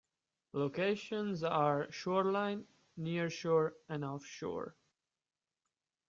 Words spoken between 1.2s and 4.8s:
are shoreline, nearshore and offshore.